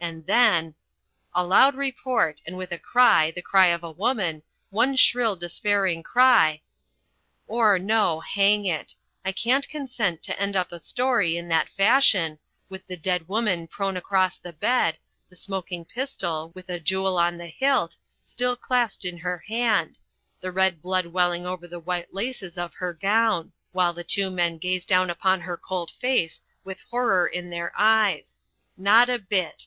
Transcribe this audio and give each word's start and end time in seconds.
And 0.00 0.26
then 0.26 0.74
A 1.34 1.44
loud 1.44 1.74
report, 1.76 2.40
and 2.46 2.56
with 2.56 2.72
a 2.72 2.78
cry, 2.78 3.30
the 3.30 3.42
cry 3.42 3.66
of 3.68 3.84
a 3.84 3.90
woman, 3.90 4.42
one 4.70 4.96
shrill 4.96 5.36
despairing 5.36 6.02
cry 6.02 6.62
Or 7.46 7.78
no, 7.78 8.18
hang 8.20 8.64
it 8.66 8.94
I 9.24 9.30
can't 9.32 9.68
consent 9.68 10.22
to 10.24 10.40
end 10.40 10.56
up 10.56 10.72
a 10.72 10.80
story 10.80 11.36
in 11.36 11.46
that 11.48 11.68
fashion, 11.68 12.38
with 12.68 12.86
the 12.86 12.96
dead 12.96 13.28
woman 13.28 13.68
prone 13.68 13.96
across 13.96 14.38
the 14.38 14.52
bed, 14.52 14.98
the 15.28 15.36
smoking 15.36 15.84
pistol, 15.84 16.50
with 16.54 16.68
a 16.70 16.80
jewel 16.80 17.16
on 17.18 17.36
the 17.36 17.46
hilt, 17.48 17.98
still 18.24 18.56
clasped 18.56 19.04
in 19.04 19.18
her 19.18 19.38
hand 19.46 19.98
the 20.40 20.50
red 20.50 20.82
blood 20.82 21.06
welling 21.06 21.46
over 21.46 21.68
the 21.68 21.78
white 21.80 22.12
laces 22.12 22.58
of 22.58 22.74
her 22.74 22.92
gown 22.94 23.52
while 23.72 23.92
the 23.92 24.04
two 24.04 24.30
men 24.30 24.58
gaze 24.58 24.84
down 24.84 25.10
upon 25.10 25.42
her 25.42 25.56
cold 25.56 25.90
face 25.90 26.40
with 26.64 26.80
horror 26.90 27.26
in 27.28 27.50
their 27.50 27.72
eyes. 27.76 28.38
Not 28.76 29.08
a 29.08 29.18
bit. 29.18 29.66